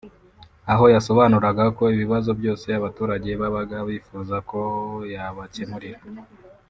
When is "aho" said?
0.71-0.85